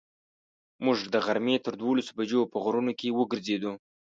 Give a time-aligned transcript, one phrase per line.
[0.85, 3.73] موږ د غرمې تر دولسو بجو په غرونو کې وګرځېدو.